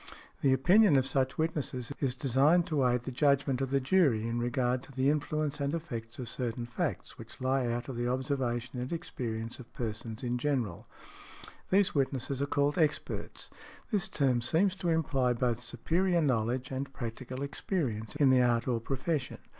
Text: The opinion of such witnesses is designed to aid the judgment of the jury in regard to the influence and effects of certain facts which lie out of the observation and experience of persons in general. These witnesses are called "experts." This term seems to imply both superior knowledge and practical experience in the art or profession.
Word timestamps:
The 0.41 0.51
opinion 0.51 0.95
of 0.97 1.05
such 1.05 1.37
witnesses 1.37 1.93
is 1.99 2.15
designed 2.15 2.65
to 2.65 2.87
aid 2.87 3.01
the 3.01 3.11
judgment 3.11 3.61
of 3.61 3.69
the 3.69 3.79
jury 3.79 4.27
in 4.27 4.39
regard 4.39 4.81
to 4.81 4.91
the 4.91 5.11
influence 5.11 5.59
and 5.59 5.75
effects 5.75 6.17
of 6.17 6.27
certain 6.27 6.65
facts 6.65 7.19
which 7.19 7.39
lie 7.39 7.67
out 7.67 7.87
of 7.87 7.95
the 7.97 8.07
observation 8.07 8.79
and 8.81 8.91
experience 8.91 9.59
of 9.59 9.71
persons 9.73 10.23
in 10.23 10.39
general. 10.39 10.87
These 11.69 11.93
witnesses 11.93 12.41
are 12.41 12.47
called 12.47 12.79
"experts." 12.79 13.51
This 13.91 14.07
term 14.07 14.41
seems 14.41 14.73
to 14.77 14.89
imply 14.89 15.33
both 15.33 15.61
superior 15.61 16.23
knowledge 16.23 16.71
and 16.71 16.91
practical 16.93 17.43
experience 17.43 18.15
in 18.15 18.29
the 18.29 18.41
art 18.41 18.67
or 18.67 18.79
profession. 18.81 19.37